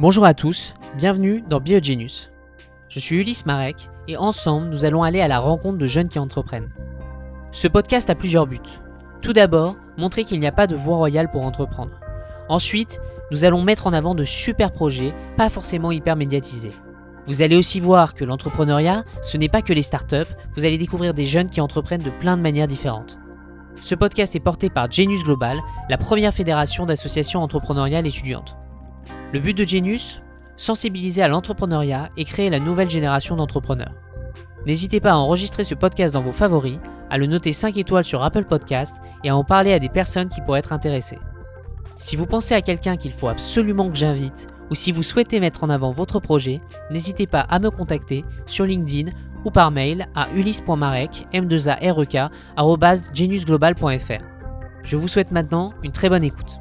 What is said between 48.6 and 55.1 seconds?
LinkedIn ou par mail à ulysse.marek m 2 arek Je vous